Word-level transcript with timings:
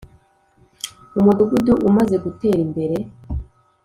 umudugudu 1.19 1.73
umaze 1.89 2.15
kutera 2.23 2.59
imbere 2.65 2.97